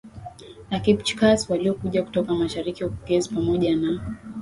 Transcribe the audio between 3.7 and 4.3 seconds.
na